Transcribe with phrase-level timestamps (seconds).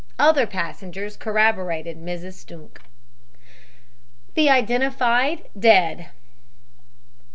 [0.17, 2.33] Other passengers corroborated Mrs.
[2.33, 2.79] Stunke.
[4.33, 6.09] THE IDENTIFED DEAD.